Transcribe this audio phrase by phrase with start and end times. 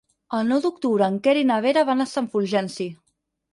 [0.37, 2.91] El nou d'octubre en Quer i na Vera van a Sant Fulgenci.